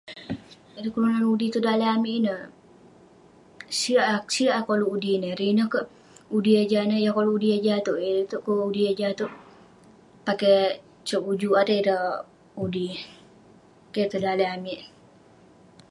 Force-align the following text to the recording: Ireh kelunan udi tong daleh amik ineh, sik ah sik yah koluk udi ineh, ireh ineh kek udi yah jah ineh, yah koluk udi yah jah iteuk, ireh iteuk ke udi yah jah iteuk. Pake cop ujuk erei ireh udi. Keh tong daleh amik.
Ireh 0.77 0.91
kelunan 0.93 1.25
udi 1.33 1.45
tong 1.53 1.65
daleh 1.67 1.89
amik 1.95 2.15
ineh, 2.19 2.41
sik 3.79 4.01
ah 4.11 4.19
sik 4.33 4.47
yah 4.49 4.61
koluk 4.67 4.93
udi 4.95 5.09
ineh, 5.15 5.31
ireh 5.33 5.49
ineh 5.51 5.67
kek 5.73 5.85
udi 6.35 6.49
yah 6.55 6.67
jah 6.71 6.83
ineh, 6.85 7.01
yah 7.05 7.13
koluk 7.15 7.35
udi 7.37 7.47
yah 7.51 7.61
jah 7.65 7.77
iteuk, 7.79 7.99
ireh 8.07 8.21
iteuk 8.25 8.43
ke 8.45 8.51
udi 8.69 8.81
yah 8.85 8.95
jah 8.99 9.11
iteuk. 9.13 9.33
Pake 10.27 10.51
cop 11.07 11.21
ujuk 11.31 11.55
erei 11.61 11.79
ireh 11.81 12.05
udi. 12.63 12.87
Keh 13.93 14.07
tong 14.11 14.23
daleh 14.25 14.47
amik. 14.55 14.81